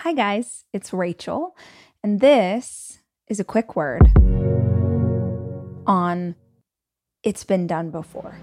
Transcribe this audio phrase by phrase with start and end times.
[0.00, 1.56] Hi, guys, it's Rachel,
[2.02, 4.02] and this is a quick word
[5.86, 6.36] on
[7.22, 8.38] It's Been Done Before.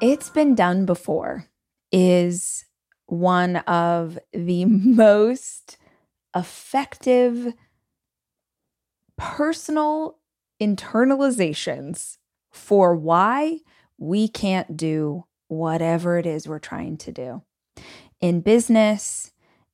[0.00, 1.48] It's Been Done Before
[1.90, 2.64] is
[3.06, 5.76] one of the most
[6.34, 7.54] effective
[9.18, 10.18] personal
[10.60, 12.18] internalizations
[12.52, 13.58] for why
[13.98, 17.42] we can't do whatever it is we're trying to do
[18.22, 19.32] in business,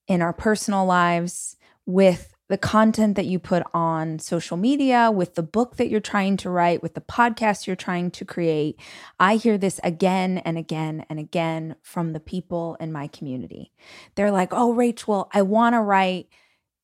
[0.09, 5.43] in our personal lives, with the content that you put on social media, with the
[5.43, 8.81] book that you're trying to write, with the podcast you're trying to create.
[9.21, 13.71] I hear this again and again and again from the people in my community.
[14.15, 16.29] They're like, oh, Rachel, I want to write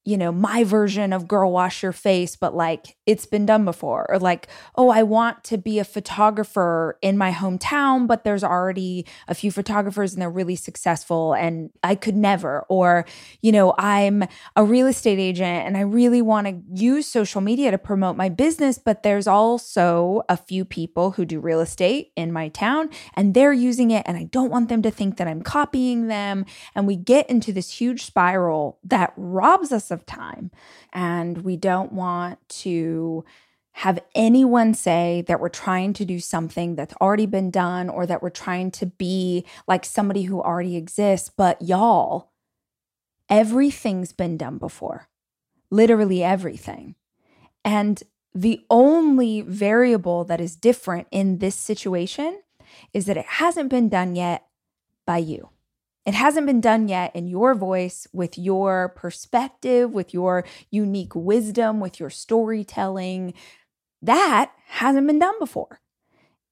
[0.05, 4.07] you know, my version of girl wash your face, but like it's been done before.
[4.11, 9.07] Or like, oh, I want to be a photographer in my hometown, but there's already
[9.29, 12.67] a few photographers and they're really successful and I could never.
[12.69, 13.07] Or,
[13.41, 17.71] you know, I'm a real estate agent and I really want to use social media
[17.71, 22.31] to promote my business, but there's also a few people who do real estate in
[22.31, 25.41] my town and they're using it and I don't want them to think that I'm
[25.41, 26.45] copying them.
[26.75, 30.51] And we get into this huge spiral that robs us of time.
[30.93, 33.25] And we don't want to
[33.79, 38.23] have anyone say that we're trying to do something that's already been done or that
[38.23, 41.31] we're trying to be like somebody who already exists.
[41.35, 42.31] But y'all,
[43.29, 45.09] everything's been done before,
[45.71, 46.95] literally everything.
[47.65, 52.43] And the only variable that is different in this situation
[52.93, 54.47] is that it hasn't been done yet
[55.07, 55.51] by you.
[56.07, 61.81] It hasn't been done yet in your voice, with your perspective, with your unique wisdom,
[61.81, 63.33] with your storytelling.
[64.03, 65.81] That hasn't been done before.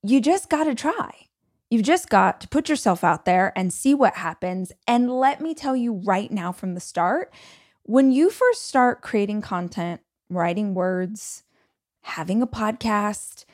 [0.01, 1.27] You just got to try.
[1.69, 4.71] You've just got to put yourself out there and see what happens.
[4.87, 7.33] And let me tell you right now from the start
[7.83, 11.43] when you first start creating content, writing words,
[12.01, 13.45] having a podcast,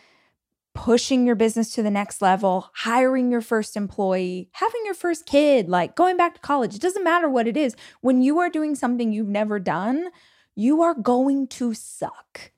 [0.73, 5.67] pushing your business to the next level, hiring your first employee, having your first kid,
[5.67, 6.75] like going back to college.
[6.75, 7.75] It doesn't matter what it is.
[8.01, 10.09] When you are doing something you've never done,
[10.55, 12.51] you are going to suck.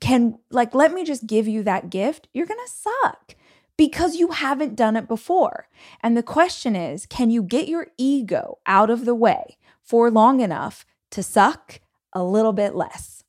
[0.00, 2.28] Can, like, let me just give you that gift.
[2.34, 3.34] You're going to suck
[3.76, 5.68] because you haven't done it before.
[6.02, 10.40] And the question is can you get your ego out of the way for long
[10.40, 11.80] enough to suck
[12.12, 13.24] a little bit less?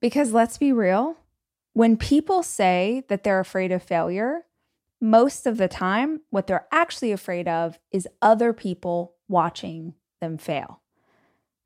[0.00, 1.16] Because let's be real,
[1.72, 4.46] when people say that they're afraid of failure,
[5.00, 10.82] most of the time, what they're actually afraid of is other people watching them fail.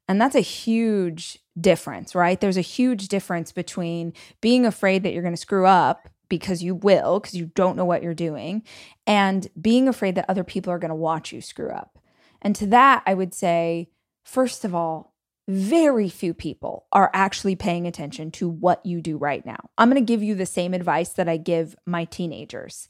[0.07, 2.41] And that's a huge difference, right?
[2.41, 6.75] There's a huge difference between being afraid that you're going to screw up because you
[6.75, 8.63] will, because you don't know what you're doing,
[9.07, 11.99] and being afraid that other people are going to watch you screw up.
[12.43, 13.91] And to that, I would say,
[14.25, 15.14] first of all,
[15.47, 19.69] very few people are actually paying attention to what you do right now.
[19.77, 22.89] I'm going to give you the same advice that I give my teenagers.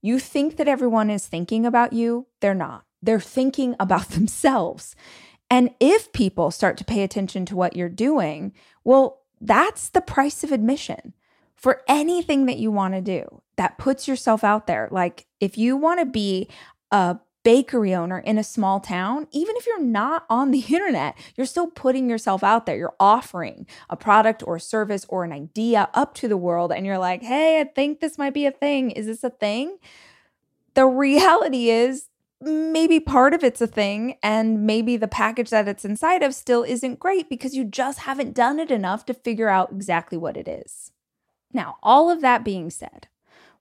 [0.00, 2.84] You think that everyone is thinking about you, they're not.
[3.02, 4.96] They're thinking about themselves.
[5.50, 8.52] And if people start to pay attention to what you're doing,
[8.84, 11.14] well, that's the price of admission
[11.56, 14.88] for anything that you want to do that puts yourself out there.
[14.90, 16.48] Like if you want to be
[16.90, 21.46] a bakery owner in a small town, even if you're not on the internet, you're
[21.46, 22.76] still putting yourself out there.
[22.76, 26.72] You're offering a product or a service or an idea up to the world.
[26.72, 28.90] And you're like, hey, I think this might be a thing.
[28.90, 29.78] Is this a thing?
[30.74, 32.06] The reality is,
[32.42, 36.62] maybe part of it's a thing, and maybe the package that it's inside of still
[36.62, 40.48] isn't great because you just haven't done it enough to figure out exactly what it
[40.48, 40.92] is.
[41.52, 43.08] Now, all of that being said,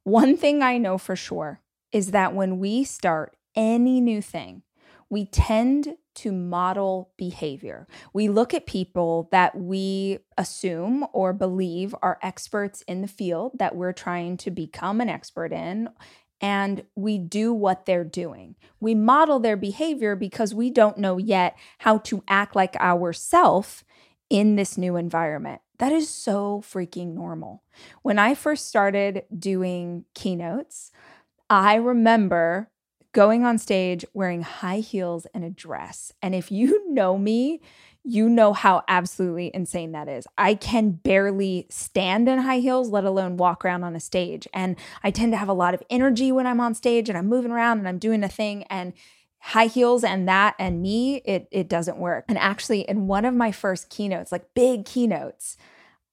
[0.04, 1.60] one thing I know for sure
[1.92, 4.64] is that when we start any new thing,
[5.10, 7.88] we tend to model behavior.
[8.14, 13.76] We look at people that we assume or believe are experts in the field that
[13.76, 15.90] we're trying to become an expert in,
[16.40, 18.56] and we do what they're doing.
[18.80, 23.84] We model their behavior because we don't know yet how to act like ourself
[24.30, 25.60] in this new environment.
[25.80, 27.64] That is so freaking normal.
[28.04, 30.92] When I first started doing keynotes,
[31.50, 32.70] I remember
[33.12, 36.14] going on stage wearing high heels and a dress.
[36.22, 37.62] And if you know me,
[38.04, 40.26] you know how absolutely insane that is.
[40.38, 44.48] I can barely stand in high heels, let alone walk around on a stage.
[44.54, 47.28] And I tend to have a lot of energy when I'm on stage and I'm
[47.28, 48.64] moving around and I'm doing a thing.
[48.64, 48.94] And
[49.40, 52.26] high heels and that and me, it, it doesn't work.
[52.28, 55.58] And actually, in one of my first keynotes, like big keynotes,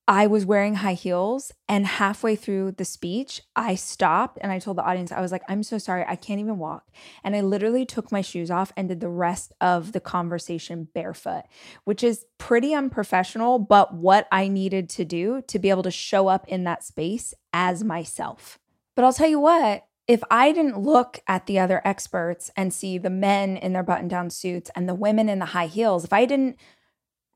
[0.08, 4.78] I was wearing high heels and halfway through the speech, I stopped and I told
[4.78, 6.84] the audience, I was like, I'm so sorry, I can't even walk.
[7.24, 11.42] And I literally took my shoes off and did the rest of the conversation barefoot,
[11.84, 16.28] which is pretty unprofessional, but what I needed to do to be able to show
[16.28, 18.60] up in that space as myself.
[18.94, 22.96] But I'll tell you what, if I didn't look at the other experts and see
[22.96, 26.12] the men in their button down suits and the women in the high heels, if
[26.12, 26.58] I didn't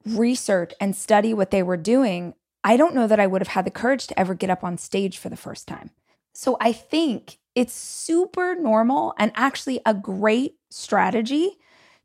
[0.06, 3.64] research and study what they were doing, I don't know that I would have had
[3.64, 5.90] the courage to ever get up on stage for the first time.
[6.34, 11.58] So I think it's super normal and actually a great strategy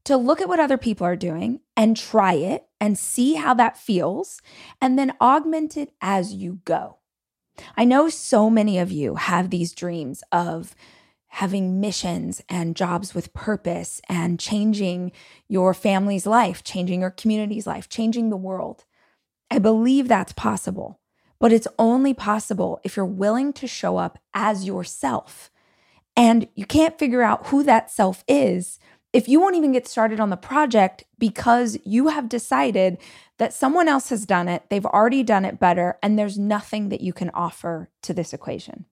[0.06, 3.78] to look at what other people are doing and try it and see how that
[3.78, 4.42] feels,
[4.80, 7.00] and then augment it as you go.
[7.76, 10.76] I know so many of you have these dreams of
[11.28, 15.12] having missions and jobs with purpose and changing
[15.48, 18.86] your family's life, changing your community's life, changing the world.
[19.50, 21.00] I believe that's possible,
[21.40, 25.52] but it's only possible if you're willing to show up as yourself.
[26.18, 28.80] And you can't figure out who that self is
[29.16, 32.98] if you won't even get started on the project because you have decided
[33.38, 37.00] that someone else has done it, they've already done it better, and there's nothing that
[37.00, 38.84] you can offer to this equation.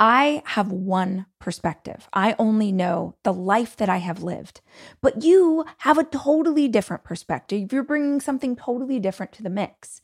[0.00, 2.08] I have one perspective.
[2.14, 4.62] I only know the life that I have lived.
[5.02, 7.70] But you have a totally different perspective.
[7.70, 10.00] You're bringing something totally different to the mix.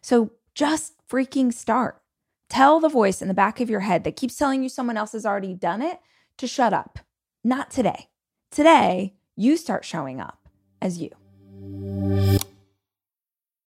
[0.00, 2.00] So just freaking start.
[2.48, 5.12] Tell the voice in the back of your head that keeps telling you someone else
[5.12, 5.98] has already done it
[6.38, 7.00] to shut up.
[7.42, 8.08] Not today.
[8.52, 10.48] Today, you start showing up
[10.80, 11.10] as you.